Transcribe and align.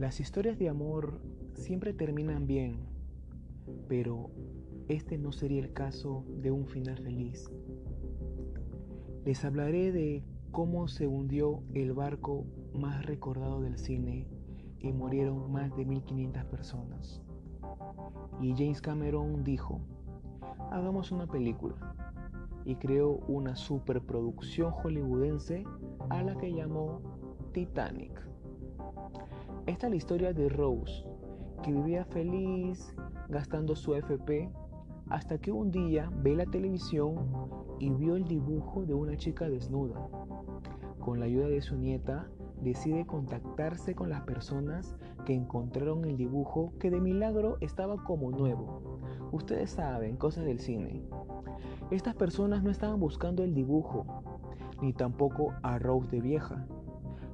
Las 0.00 0.18
historias 0.18 0.58
de 0.58 0.70
amor 0.70 1.20
siempre 1.52 1.92
terminan 1.92 2.46
bien, 2.46 2.86
pero 3.86 4.30
este 4.88 5.18
no 5.18 5.30
sería 5.30 5.60
el 5.60 5.74
caso 5.74 6.24
de 6.38 6.50
un 6.50 6.66
final 6.66 6.96
feliz. 6.96 7.52
Les 9.26 9.44
hablaré 9.44 9.92
de 9.92 10.24
cómo 10.52 10.88
se 10.88 11.06
hundió 11.06 11.62
el 11.74 11.92
barco 11.92 12.46
más 12.72 13.04
recordado 13.04 13.60
del 13.60 13.76
cine 13.76 14.26
y 14.78 14.90
murieron 14.90 15.52
más 15.52 15.76
de 15.76 15.84
1500 15.84 16.46
personas. 16.46 17.20
Y 18.40 18.54
James 18.56 18.80
Cameron 18.80 19.44
dijo, 19.44 19.82
hagamos 20.70 21.12
una 21.12 21.26
película. 21.26 21.94
Y 22.64 22.76
creó 22.76 23.18
una 23.28 23.54
superproducción 23.54 24.70
hollywoodense 24.70 25.64
a 26.08 26.22
la 26.22 26.38
que 26.38 26.54
llamó 26.54 27.02
Titanic. 27.52 28.30
Esta 29.66 29.86
es 29.86 29.90
la 29.90 29.96
historia 29.96 30.32
de 30.32 30.48
Rose, 30.48 31.04
que 31.62 31.72
vivía 31.72 32.04
feliz 32.04 32.94
gastando 33.28 33.76
su 33.76 33.94
FP 33.94 34.50
hasta 35.08 35.38
que 35.38 35.52
un 35.52 35.70
día 35.70 36.10
ve 36.22 36.34
la 36.34 36.46
televisión 36.46 37.16
y 37.78 37.90
vio 37.90 38.16
el 38.16 38.24
dibujo 38.24 38.84
de 38.86 38.94
una 38.94 39.16
chica 39.16 39.48
desnuda. 39.48 40.08
Con 41.00 41.18
la 41.18 41.26
ayuda 41.26 41.48
de 41.48 41.62
su 41.62 41.76
nieta, 41.76 42.28
decide 42.60 43.06
contactarse 43.06 43.94
con 43.94 44.10
las 44.10 44.22
personas 44.22 44.94
que 45.24 45.34
encontraron 45.34 46.04
el 46.04 46.16
dibujo 46.16 46.72
que 46.78 46.90
de 46.90 47.00
milagro 47.00 47.56
estaba 47.60 48.02
como 48.04 48.30
nuevo. 48.30 49.00
Ustedes 49.32 49.70
saben, 49.70 50.16
cosas 50.16 50.44
del 50.44 50.60
cine. 50.60 51.02
Estas 51.90 52.14
personas 52.14 52.62
no 52.62 52.70
estaban 52.70 53.00
buscando 53.00 53.42
el 53.42 53.54
dibujo, 53.54 54.22
ni 54.80 54.92
tampoco 54.92 55.54
a 55.62 55.78
Rose 55.78 56.08
de 56.10 56.20
vieja. 56.20 56.66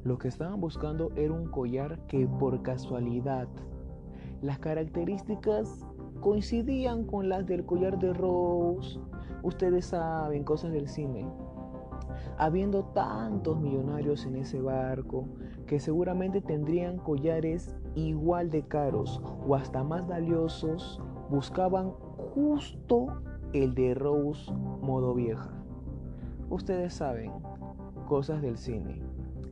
Lo 0.07 0.19
que 0.19 0.29
estaban 0.29 0.61
buscando 0.61 1.11
era 1.17 1.33
un 1.33 1.51
collar 1.51 1.99
que 2.07 2.29
por 2.29 2.63
casualidad 2.63 3.49
las 4.41 4.61
características 4.61 5.85
coincidían 6.21 7.05
con 7.05 7.29
las 7.29 7.45
del 7.45 7.67
collar 7.67 7.99
de 7.99 8.13
Rose. 8.13 9.01
Ustedes 9.43 9.87
saben, 9.87 10.45
cosas 10.45 10.71
del 10.71 10.87
cine 10.87 11.27
habiendo 12.39 12.85
tantos 12.85 13.59
millonarios 13.59 14.27
en 14.27 14.37
ese 14.37 14.61
barco 14.61 15.27
que 15.67 15.81
seguramente 15.81 16.41
tendrían 16.41 16.99
collares 16.99 17.75
igual 17.95 18.51
de 18.51 18.63
caros 18.63 19.21
o 19.47 19.55
hasta 19.55 19.83
más 19.83 20.07
valiosos, 20.07 21.01
buscaban 21.31 21.91
justo 22.35 23.23
el 23.55 23.75
de 23.75 23.95
Rose 23.95 24.53
modo 24.53 25.15
vieja. 25.15 25.51
Ustedes 26.51 26.95
saben, 26.95 27.33
cosas 28.07 28.43
del 28.43 28.59
cine. 28.59 29.06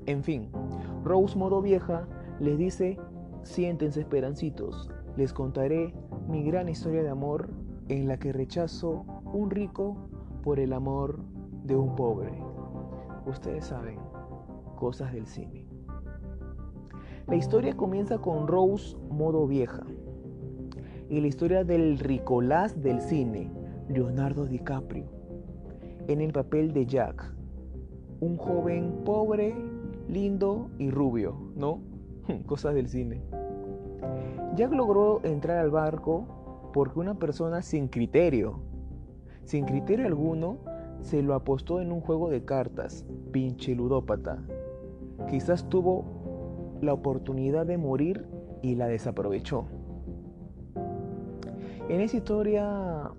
En 0.07 0.23
fin, 0.23 0.51
Rose 1.03 1.37
modo 1.39 1.63
vieja 1.63 2.07
les 2.41 2.59
dice, 2.59 2.99
siéntense 3.43 4.01
esperancitos, 4.01 4.91
les 5.17 5.33
contaré 5.33 5.95
mi 6.29 6.43
gran 6.43 6.69
historia 6.69 7.03
de 7.03 7.09
amor 7.09 7.51
en 7.89 8.09
la 8.09 8.19
que 8.19 8.33
rechazo 8.33 9.05
un 9.33 9.51
rico 9.51 9.97
por 10.43 10.59
el 10.61 10.73
amor 10.73 11.21
de 11.65 11.77
un 11.77 11.95
pobre. 11.97 12.33
Ustedes 13.27 13.67
saben, 13.67 13.99
cosas 14.77 15.13
del 15.13 15.27
cine. 15.27 15.67
La 17.27 17.37
historia 17.37 17.75
comienza 17.75 18.19
con 18.19 18.47
Rose 18.47 18.97
modo 19.09 19.47
vieja 19.47 19.87
y 21.09 21.21
la 21.21 21.27
historia 21.27 21.65
del 21.65 21.99
Ricolás 21.99 22.83
del 22.83 23.01
cine, 23.01 23.51
Leonardo 23.89 24.45
DiCaprio, 24.45 25.07
en 26.09 26.21
el 26.21 26.33
papel 26.33 26.75
de 26.75 26.85
Jack, 26.85 27.35
un 28.21 28.37
joven 28.37 29.03
pobre, 29.05 29.55
lindo 30.09 30.71
y 30.79 30.91
rubio, 30.91 31.37
¿no? 31.57 31.81
Cosas 32.47 32.75
del 32.75 32.89
cine. 32.89 33.23
Jack 34.55 34.73
logró 34.73 35.21
entrar 35.25 35.59
al 35.59 35.71
barco 35.71 36.71
porque 36.73 36.99
una 36.99 37.15
persona 37.15 37.63
sin 37.63 37.89
criterio, 37.89 38.61
sin 39.45 39.65
criterio 39.65 40.07
alguno, 40.07 40.59
se 41.01 41.23
lo 41.23 41.35
apostó 41.35 41.81
en 41.81 41.93
un 41.93 42.01
juego 42.01 42.31
de 42.31 42.45
cartas, 42.45 43.07
pinche 43.31 43.75
ludópata. 43.75 44.43
Quizás 45.29 45.69
tuvo 45.69 46.05
la 46.81 46.93
oportunidad 46.93 47.67
de 47.67 47.79
morir 47.79 48.27
y 48.63 48.75
la 48.75 48.87
desaprovechó. 48.87 49.67
En 51.89 52.01
esa 52.01 52.17
historia 52.17 53.11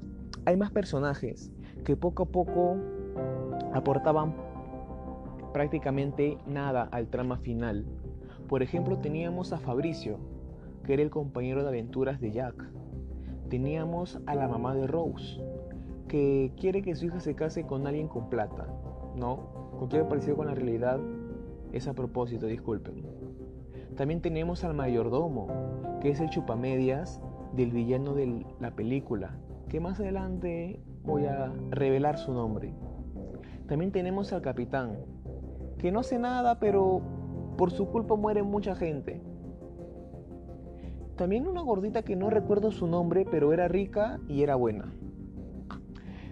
hay 0.45 0.57
más 0.57 0.71
personajes 0.71 1.51
que 1.83 1.95
poco 1.95 2.23
a 2.23 2.25
poco 2.25 2.77
aportaban 3.73 4.33
prácticamente 5.55 6.37
nada 6.45 6.83
al 6.91 7.07
trama 7.07 7.37
final. 7.37 7.85
Por 8.49 8.61
ejemplo, 8.61 8.97
teníamos 8.97 9.53
a 9.53 9.57
Fabricio, 9.57 10.17
que 10.83 10.95
era 10.95 11.01
el 11.01 11.09
compañero 11.09 11.63
de 11.63 11.69
aventuras 11.69 12.19
de 12.19 12.33
Jack. 12.33 12.61
Teníamos 13.49 14.19
a 14.25 14.35
la 14.35 14.49
mamá 14.49 14.75
de 14.75 14.85
Rose, 14.85 15.41
que 16.09 16.51
quiere 16.59 16.81
que 16.81 16.93
su 16.93 17.05
hija 17.05 17.21
se 17.21 17.35
case 17.35 17.65
con 17.65 17.87
alguien 17.87 18.09
con 18.09 18.29
plata, 18.29 18.67
¿no? 19.15 19.71
Cualquier 19.77 20.09
parecido 20.09 20.35
con 20.35 20.47
la 20.47 20.55
realidad 20.55 20.99
es 21.71 21.87
a 21.87 21.93
propósito, 21.93 22.47
disculpen. 22.47 23.05
También 23.95 24.19
tenemos 24.19 24.65
al 24.65 24.73
mayordomo, 24.73 25.47
que 26.01 26.09
es 26.09 26.19
el 26.19 26.29
chupamedias 26.31 27.21
del 27.53 27.71
villano 27.71 28.13
de 28.13 28.45
la 28.59 28.71
película, 28.71 29.37
que 29.69 29.79
más 29.79 30.01
adelante 30.01 30.81
voy 31.03 31.27
a 31.27 31.53
revelar 31.69 32.17
su 32.17 32.33
nombre. 32.33 32.73
También 33.67 33.93
tenemos 33.93 34.33
al 34.33 34.41
capitán, 34.41 35.14
que 35.77 35.91
no 35.91 35.99
hace 35.99 36.19
nada, 36.19 36.59
pero 36.59 37.01
por 37.57 37.71
su 37.71 37.87
culpa 37.87 38.15
muere 38.15 38.43
mucha 38.43 38.75
gente. 38.75 39.21
También 41.15 41.47
una 41.47 41.61
gordita 41.61 42.03
que 42.03 42.15
no 42.15 42.29
recuerdo 42.29 42.71
su 42.71 42.87
nombre, 42.87 43.25
pero 43.29 43.53
era 43.53 43.67
rica 43.67 44.19
y 44.27 44.43
era 44.43 44.55
buena. 44.55 44.93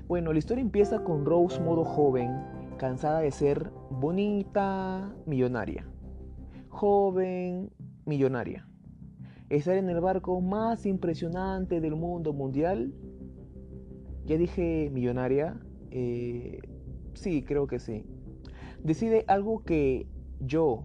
Bueno, 0.08 0.34
la 0.34 0.40
historia 0.40 0.62
empieza 0.62 1.04
con 1.04 1.26
Rose 1.26 1.62
modo 1.62 1.86
joven, 1.86 2.30
cansada 2.78 3.20
de 3.20 3.32
ser 3.32 3.72
bonita, 3.90 5.16
millonaria. 5.26 5.88
Joven, 6.68 7.72
millonaria. 8.06 8.68
Estar 9.50 9.78
en 9.78 9.90
el 9.90 10.02
barco 10.02 10.42
más 10.42 10.86
impresionante 10.86 11.80
del 11.80 11.96
mundo 11.96 12.34
mundial. 12.34 12.94
Ya 14.26 14.38
dije 14.38 14.90
millonaria. 14.92 15.58
Eh, 15.92 16.60
sí, 17.14 17.44
creo 17.44 17.68
que 17.68 17.80
sí. 17.80 18.06
Decide 18.84 19.24
algo 19.28 19.64
que 19.64 20.08
yo, 20.42 20.84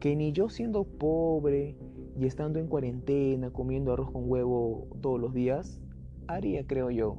que 0.00 0.16
ni 0.16 0.32
yo 0.32 0.48
siendo 0.48 0.82
pobre 0.84 1.76
y 2.18 2.26
estando 2.26 2.58
en 2.58 2.66
cuarentena, 2.66 3.50
comiendo 3.50 3.92
arroz 3.92 4.10
con 4.10 4.28
huevo 4.28 4.88
todos 5.00 5.20
los 5.20 5.32
días, 5.32 5.80
haría, 6.26 6.66
creo 6.66 6.90
yo 6.90 7.18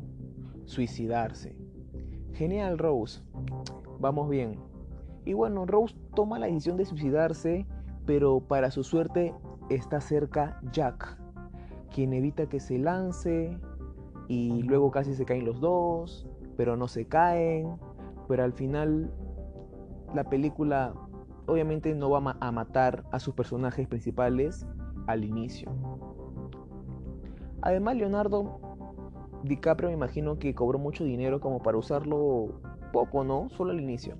suicidarse. 0.66 1.56
Genial, 2.34 2.78
Rose. 2.78 3.22
Vamos 4.00 4.30
bien. 4.30 4.60
Y 5.24 5.34
bueno, 5.34 5.66
Rose 5.66 5.96
toma 6.14 6.40
la 6.40 6.48
decisión 6.48 6.76
de 6.76 6.86
suicidarse, 6.86 7.66
pero 8.06 8.42
para 8.42 8.72
su 8.72 8.84
suerte 8.84 9.34
está 9.70 10.02
cerca 10.02 10.60
Jack, 10.72 11.18
quien 11.94 12.14
evita 12.14 12.48
que 12.48 12.60
se 12.60 12.78
lance 12.78 13.58
y 14.28 14.62
luego 14.64 14.92
casi 14.92 15.14
se 15.14 15.26
caen 15.26 15.46
los 15.46 15.62
dos, 15.62 16.28
pero 16.58 16.76
no 16.76 16.88
se 16.88 17.06
caen, 17.06 17.78
pero 18.28 18.44
al 18.44 18.54
final 18.54 19.12
la 20.16 20.24
película 20.24 20.94
obviamente 21.48 21.94
no 21.94 22.10
va 22.10 22.38
a 22.40 22.52
matar 22.52 23.04
a 23.12 23.20
sus 23.20 23.36
personajes 23.36 23.88
principales 23.88 24.66
al 25.08 25.24
inicio. 25.24 25.72
Además, 27.62 27.96
Leonardo 27.96 28.60
DiCaprio 29.44 29.90
me 29.90 29.96
imagino 29.96 30.40
que 30.40 30.56
cobró 30.56 30.80
mucho 30.80 31.04
dinero 31.04 31.40
como 31.40 31.62
para 31.62 31.78
usarlo 31.78 32.60
poco, 32.92 33.24
¿no? 33.24 33.50
Solo 33.50 33.72
al 33.72 33.80
inicio. 33.80 34.16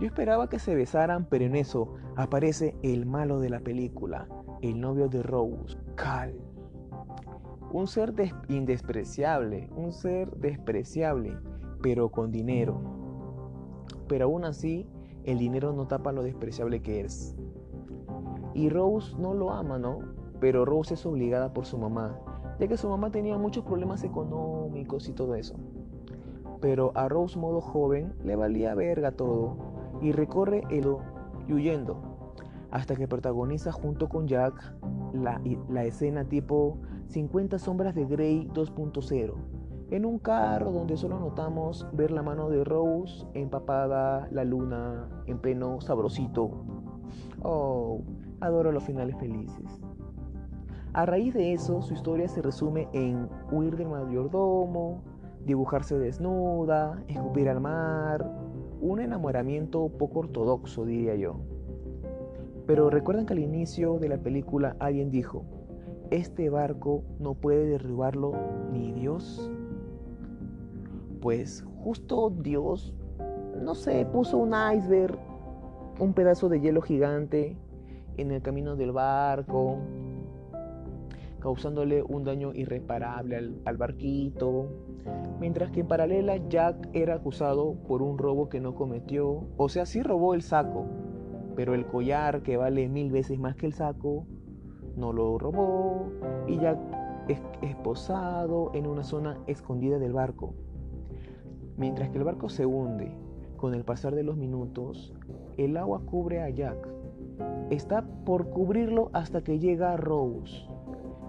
Yo 0.00 0.06
esperaba 0.06 0.48
que 0.48 0.58
se 0.58 0.74
besaran, 0.74 1.26
pero 1.26 1.46
en 1.46 1.56
eso 1.56 1.94
aparece 2.16 2.76
el 2.82 3.06
malo 3.06 3.40
de 3.40 3.48
la 3.48 3.60
película, 3.60 4.28
el 4.60 4.80
novio 4.80 5.08
de 5.08 5.22
Rose, 5.22 5.78
Cal. 5.94 6.34
Un 7.72 7.86
ser 7.86 8.12
indespreciable, 8.48 9.70
un 9.74 9.92
ser 9.92 10.30
despreciable, 10.36 11.36
pero 11.82 12.10
con 12.10 12.30
dinero. 12.30 12.95
Pero 14.08 14.26
aún 14.26 14.44
así, 14.44 14.86
el 15.24 15.38
dinero 15.38 15.72
no 15.72 15.86
tapa 15.86 16.12
lo 16.12 16.22
despreciable 16.22 16.82
que 16.82 17.00
es. 17.00 17.34
Y 18.54 18.68
Rose 18.68 19.16
no 19.18 19.34
lo 19.34 19.52
ama, 19.52 19.78
¿no? 19.78 19.98
Pero 20.40 20.64
Rose 20.64 20.94
es 20.94 21.04
obligada 21.06 21.52
por 21.52 21.66
su 21.66 21.78
mamá 21.78 22.18
ya 22.58 22.68
que 22.68 22.76
su 22.76 22.88
mamá 22.88 23.10
tenía 23.10 23.36
muchos 23.38 23.64
problemas 23.64 24.02
económicos 24.04 25.08
y 25.08 25.12
todo 25.12 25.34
eso. 25.34 25.56
Pero 26.60 26.92
a 26.94 27.08
Rose 27.08 27.38
modo 27.38 27.60
joven 27.60 28.14
le 28.24 28.36
valía 28.36 28.74
verga 28.74 29.12
todo 29.12 29.56
y 30.00 30.12
recorre 30.12 30.62
el 30.70 30.96
y 31.48 31.52
huyendo 31.52 32.02
hasta 32.70 32.96
que 32.96 33.06
protagoniza 33.06 33.70
junto 33.72 34.08
con 34.08 34.26
Jack 34.26 34.74
la, 35.12 35.40
la 35.68 35.84
escena 35.84 36.24
tipo 36.24 36.78
50 37.08 37.58
sombras 37.58 37.94
de 37.94 38.04
Grey 38.04 38.48
2.0 38.52 39.34
en 39.90 40.04
un 40.04 40.18
carro 40.18 40.72
donde 40.72 40.96
solo 40.96 41.18
notamos 41.18 41.86
ver 41.92 42.10
la 42.10 42.22
mano 42.22 42.48
de 42.50 42.64
Rose 42.64 43.26
empapada, 43.34 44.28
la 44.30 44.44
luna 44.44 45.08
en 45.26 45.38
pleno 45.38 45.80
sabrosito. 45.80 46.50
Oh, 47.42 48.02
adoro 48.40 48.72
los 48.72 48.84
finales 48.84 49.16
felices. 49.18 49.80
A 50.92 51.06
raíz 51.06 51.34
de 51.34 51.52
eso, 51.52 51.82
su 51.82 51.94
historia 51.94 52.26
se 52.26 52.42
resume 52.42 52.88
en 52.92 53.28
huir 53.52 53.76
del 53.76 53.88
mayordomo, 53.88 55.02
dibujarse 55.44 55.98
desnuda, 55.98 57.02
escupir 57.08 57.48
al 57.48 57.60
mar, 57.60 58.28
un 58.80 59.00
enamoramiento 59.00 59.88
poco 59.88 60.20
ortodoxo, 60.20 60.84
diría 60.84 61.14
yo. 61.14 61.36
Pero 62.66 62.90
recuerdan 62.90 63.26
que 63.26 63.34
al 63.34 63.38
inicio 63.38 63.98
de 63.98 64.08
la 64.08 64.18
película 64.18 64.74
alguien 64.80 65.10
dijo, 65.10 65.44
este 66.10 66.50
barco 66.50 67.02
no 67.18 67.34
puede 67.34 67.66
derribarlo 67.66 68.32
ni 68.72 68.92
Dios. 68.92 69.50
Pues 71.26 71.66
justo 71.82 72.30
Dios, 72.30 72.94
no 73.60 73.74
sé, 73.74 74.06
puso 74.06 74.38
un 74.38 74.54
iceberg, 74.76 75.18
un 75.98 76.12
pedazo 76.12 76.48
de 76.48 76.60
hielo 76.60 76.82
gigante 76.82 77.56
en 78.16 78.30
el 78.30 78.42
camino 78.42 78.76
del 78.76 78.92
barco, 78.92 79.78
causándole 81.40 82.04
un 82.04 82.22
daño 82.22 82.54
irreparable 82.54 83.54
al, 83.64 83.76
barquito, 83.76 84.68
mientras 85.40 85.72
que 85.72 85.80
en 85.80 85.88
paralela 85.88 86.36
Jack 86.48 86.90
era 86.92 87.16
acusado 87.16 87.74
por 87.88 88.02
un 88.02 88.18
robo 88.18 88.48
que 88.48 88.60
no 88.60 88.76
cometió, 88.76 89.48
o 89.56 89.68
sea, 89.68 89.84
sí 89.84 90.02
robó 90.02 90.32
el 90.32 90.42
saco, 90.42 90.86
pero 91.56 91.74
el 91.74 91.86
collar 91.86 92.44
que 92.44 92.56
vale 92.56 92.88
mil 92.88 93.10
veces 93.10 93.36
más 93.40 93.56
que 93.56 93.66
el 93.66 93.72
saco, 93.72 94.28
no 94.94 95.12
lo 95.12 95.38
robó 95.38 96.08
y 96.46 96.60
Jack 96.60 96.78
es 97.26 97.42
esposado 97.62 98.70
en 98.74 98.86
una 98.86 99.02
zona 99.02 99.40
escondida 99.48 99.98
del 99.98 100.12
barco. 100.12 100.54
Mientras 101.76 102.08
que 102.10 102.18
el 102.18 102.24
barco 102.24 102.48
se 102.48 102.64
hunde, 102.64 103.12
con 103.56 103.74
el 103.74 103.84
pasar 103.84 104.14
de 104.14 104.22
los 104.22 104.36
minutos, 104.36 105.14
el 105.56 105.76
agua 105.76 106.00
cubre 106.06 106.42
a 106.42 106.48
Jack. 106.48 106.88
Está 107.70 108.02
por 108.24 108.48
cubrirlo 108.48 109.10
hasta 109.12 109.42
que 109.42 109.58
llega 109.58 109.96
Rose, 109.96 110.66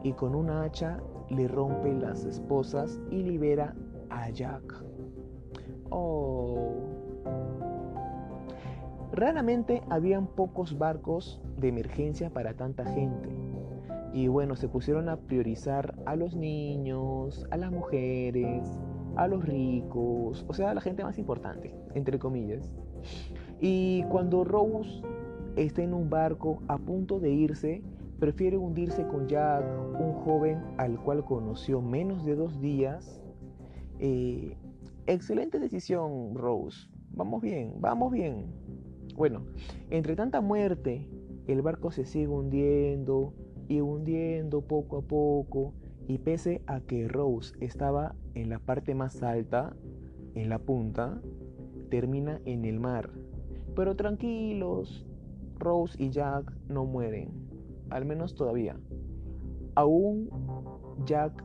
y 0.04 0.14
con 0.14 0.36
una 0.36 0.64
hacha 0.64 1.00
le 1.30 1.48
rompe 1.48 1.94
las 1.94 2.24
esposas 2.24 3.02
y 3.12 3.24
libera 3.24 3.76
a 4.10 4.30
Jack. 4.30 4.84
Oh. 5.90 6.76
Raramente 9.12 9.82
habían 9.90 10.28
pocos 10.28 10.78
barcos 10.78 11.42
de 11.58 11.70
emergencia 11.70 12.30
para 12.30 12.54
tanta 12.54 12.86
gente. 12.86 13.30
Y 14.14 14.28
bueno, 14.28 14.56
se 14.56 14.68
pusieron 14.68 15.10
a 15.10 15.18
priorizar 15.18 15.96
a 16.06 16.16
los 16.16 16.36
niños, 16.36 17.46
a 17.52 17.58
las 17.58 17.72
mujeres, 17.72 18.68
a 19.18 19.28
los 19.28 19.44
ricos, 19.44 20.46
o 20.48 20.54
sea, 20.54 20.72
a 20.72 20.74
la 20.74 20.82
gente 20.82 21.04
más 21.04 21.18
importante, 21.18 21.74
entre 21.96 22.20
comillas. 22.20 22.72
Y 23.60 24.04
cuando 24.04 24.44
Rose 24.44 25.02
está 25.56 25.82
en 25.82 25.94
un 25.94 26.10
barco 26.10 26.62
a 26.68 26.78
punto 26.78 27.20
de 27.20 27.32
irse, 27.32 27.84
prefiere 28.20 28.58
hundirse 28.58 29.08
con 29.08 29.28
Jack, 29.28 29.66
un 30.00 30.14
joven 30.14 30.62
al 30.78 31.00
cual 31.00 31.26
conoció 31.26 31.82
menos 31.82 32.26
de 32.26 32.36
dos 32.36 32.60
días. 32.62 33.22
Eh, 34.00 34.56
excelente 35.08 35.60
decisión, 35.60 36.36
Rose. 36.36 36.88
Vamos 37.12 37.42
bien, 37.42 37.74
vamos 37.80 38.12
bien. 38.12 38.46
Bueno, 39.16 39.42
entre 39.90 40.16
tanta 40.16 40.42
muerte, 40.42 41.10
el 41.48 41.64
barco 41.64 41.92
se 41.92 42.06
sigue 42.06 42.28
hundiendo 42.28 43.34
y 43.68 43.82
hundiendo 43.82 44.62
poco 44.62 44.98
a 44.98 45.02
poco. 45.02 45.74
Y 46.08 46.20
pese 46.20 46.62
a 46.68 46.80
que 46.80 47.08
Rose 47.08 47.56
estaba 47.60 48.16
en 48.34 48.50
la 48.50 48.60
parte 48.60 48.96
más 48.96 49.22
alta, 49.24 49.76
en 50.36 50.50
la 50.50 50.60
punta, 50.60 51.22
termina 51.90 52.40
en 52.46 52.66
el 52.66 52.80
mar. 52.80 53.10
Pero 53.76 53.96
tranquilos, 53.96 55.06
Rose 55.60 56.02
y 56.02 56.10
Jack 56.10 56.52
no 56.70 56.86
mueren 56.86 57.48
al 57.90 58.06
menos 58.06 58.36
todavía. 58.36 58.78
Aún 59.76 60.30
Jack 61.06 61.44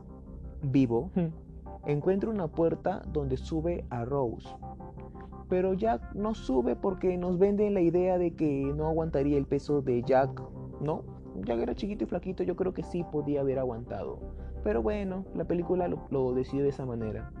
vivo 0.61 1.11
encuentra 1.85 2.29
una 2.29 2.47
puerta 2.47 3.03
donde 3.11 3.37
sube 3.37 3.85
a 3.89 4.05
Rose. 4.05 4.47
Pero 5.49 5.73
Jack 5.73 6.13
no 6.15 6.33
sube 6.33 6.75
porque 6.75 7.17
nos 7.17 7.37
venden 7.37 7.73
la 7.73 7.81
idea 7.81 8.17
de 8.17 8.31
que 8.31 8.63
no 8.75 8.87
aguantaría 8.87 9.37
el 9.37 9.45
peso 9.45 9.81
de 9.81 10.01
Jack, 10.01 10.41
¿no? 10.81 11.03
Jack 11.45 11.59
era 11.59 11.75
chiquito 11.75 12.05
y 12.05 12.07
flaquito, 12.07 12.43
yo 12.43 12.55
creo 12.55 12.73
que 12.73 12.83
sí 12.83 13.03
podía 13.11 13.41
haber 13.41 13.59
aguantado. 13.59 14.19
Pero 14.63 14.81
bueno, 14.81 15.25
la 15.35 15.45
película 15.45 15.87
lo, 15.87 16.07
lo 16.09 16.33
decide 16.33 16.63
de 16.63 16.69
esa 16.69 16.85
manera. 16.85 17.31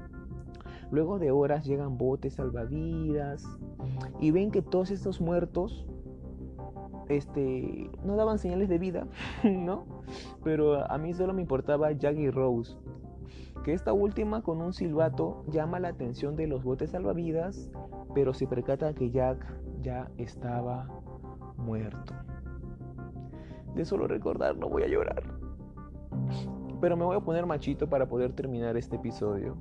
Luego 0.91 1.17
de 1.17 1.31
horas 1.31 1.65
llegan 1.65 1.97
botes 1.97 2.35
salvavidas 2.35 3.45
y 4.19 4.31
ven 4.31 4.51
que 4.51 4.61
todos 4.61 4.91
estos 4.91 5.21
muertos 5.21 5.87
este, 7.09 7.89
no 8.03 8.15
daban 8.15 8.39
señales 8.39 8.69
de 8.69 8.77
vida, 8.77 9.07
¿no? 9.43 9.85
Pero 10.43 10.89
a 10.89 10.97
mí 10.97 11.13
solo 11.13 11.33
me 11.33 11.41
importaba 11.41 11.91
Jack 11.91 12.17
y 12.17 12.29
Rose. 12.29 12.75
Que 13.63 13.73
esta 13.73 13.93
última 13.93 14.41
con 14.41 14.61
un 14.61 14.73
silbato 14.73 15.45
llama 15.47 15.79
la 15.79 15.89
atención 15.89 16.35
de 16.35 16.47
los 16.47 16.63
botes 16.63 16.91
salvavidas, 16.91 17.69
pero 18.13 18.33
se 18.33 18.45
percata 18.45 18.93
que 18.93 19.09
Jack 19.09 19.45
ya 19.81 20.11
estaba 20.17 20.89
muerto. 21.57 22.13
De 23.73 23.85
solo 23.85 24.07
recordar 24.07 24.57
no 24.57 24.69
voy 24.69 24.83
a 24.83 24.87
llorar. 24.87 25.42
Pero 26.83 26.97
me 26.97 27.05
voy 27.05 27.15
a 27.15 27.21
poner 27.21 27.45
machito 27.45 27.87
para 27.87 28.09
poder 28.09 28.33
terminar 28.33 28.75
este 28.75 28.97
episodio. 28.97 29.55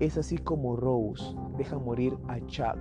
Es 0.00 0.16
así 0.16 0.38
como 0.38 0.76
Rose 0.76 1.36
deja 1.58 1.78
morir 1.78 2.16
a 2.26 2.40
Chuck 2.46 2.78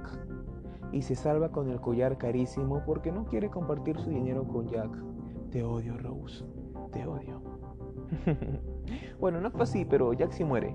y 0.93 1.01
se 1.01 1.15
salva 1.15 1.51
con 1.51 1.69
el 1.69 1.81
collar 1.81 2.17
carísimo 2.17 2.81
porque 2.85 3.11
no 3.11 3.25
quiere 3.25 3.49
compartir 3.49 3.99
su 3.99 4.09
dinero 4.09 4.47
con 4.47 4.69
Jack. 4.69 4.97
Te 5.49 5.65
odio, 5.65 5.97
Rose. 5.97 6.45
Te 6.93 7.05
odio. 7.05 7.41
bueno, 9.19 9.41
no 9.41 9.51
fue 9.51 9.63
así, 9.63 9.83
pero 9.83 10.13
Jack 10.13 10.31
sí 10.31 10.45
muere. 10.45 10.73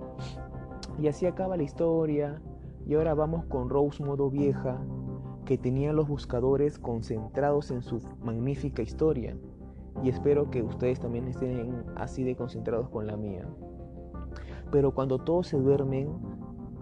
Y 1.01 1.09
así 1.09 1.25
acaba 1.25 1.57
la 1.57 1.63
historia. 1.63 2.43
Y 2.85 2.93
ahora 2.93 3.15
vamos 3.15 3.47
con 3.47 3.71
Rose 3.71 4.05
modo 4.05 4.29
vieja, 4.29 4.79
que 5.47 5.57
tenía 5.57 5.95
los 5.95 6.09
buscadores 6.09 6.79
concentrados 6.79 7.71
en 7.71 7.81
su 7.81 8.03
magnífica 8.21 8.83
historia. 8.83 9.35
Y 10.03 10.09
espero 10.09 10.51
que 10.51 10.63
ustedes 10.63 11.01
también 11.01 11.29
estén 11.29 11.85
así 11.97 12.23
de 12.25 12.37
concentrados 12.37 12.89
con 12.89 13.07
la 13.07 13.17
mía. 13.17 13.47
Pero 14.71 14.93
cuando 14.93 15.19
todos 15.19 15.47
se 15.47 15.57
duermen, 15.57 16.09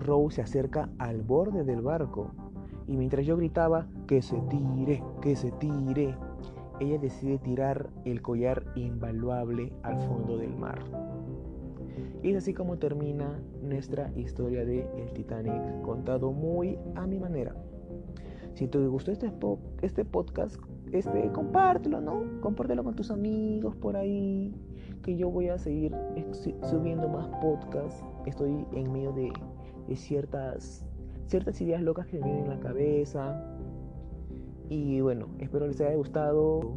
Rose 0.00 0.36
se 0.36 0.42
acerca 0.42 0.90
al 0.98 1.22
borde 1.22 1.64
del 1.64 1.80
barco 1.80 2.32
y 2.86 2.96
mientras 2.96 3.24
yo 3.24 3.36
gritaba, 3.36 3.86
que 4.06 4.20
se 4.22 4.38
tire, 4.42 5.02
que 5.22 5.36
se 5.36 5.50
tire, 5.52 6.16
ella 6.80 6.98
decide 6.98 7.38
tirar 7.38 7.90
el 8.04 8.20
collar 8.20 8.64
invaluable 8.74 9.72
al 9.82 9.98
fondo 10.00 10.36
del 10.36 10.54
mar. 10.54 10.80
Y 12.22 12.30
es 12.30 12.36
así 12.36 12.52
como 12.52 12.78
termina 12.78 13.40
nuestra 13.62 14.10
historia 14.16 14.64
de 14.64 14.88
el 14.96 15.12
Titanic, 15.12 15.82
contado 15.82 16.32
muy 16.32 16.78
a 16.94 17.06
mi 17.06 17.18
manera. 17.18 17.54
Si 18.54 18.66
te 18.68 18.78
gustó 18.86 19.12
este, 19.12 19.32
este 19.82 20.04
podcast, 20.04 20.56
este, 20.98 21.30
compártelo, 21.32 22.00
¿no? 22.00 22.40
Compártelo 22.40 22.84
con 22.84 22.94
tus 22.94 23.10
amigos 23.10 23.76
por 23.76 23.96
ahí, 23.96 24.54
que 25.02 25.16
yo 25.16 25.30
voy 25.30 25.48
a 25.48 25.58
seguir 25.58 25.94
subiendo 26.62 27.08
más 27.08 27.28
podcasts. 27.40 28.04
Estoy 28.26 28.64
en 28.72 28.92
medio 28.92 29.12
de, 29.12 29.32
de 29.88 29.96
ciertas 29.96 30.84
ciertas 31.26 31.60
ideas 31.60 31.82
locas 31.82 32.06
que 32.06 32.18
me 32.18 32.24
vienen 32.24 32.44
en 32.44 32.50
la 32.50 32.60
cabeza. 32.60 33.42
Y 34.68 35.00
bueno, 35.00 35.28
espero 35.38 35.66
les 35.66 35.80
haya 35.80 35.94
gustado. 35.96 36.76